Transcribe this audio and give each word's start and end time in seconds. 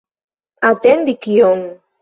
Atendi 0.69 1.15
kion? 1.27 1.63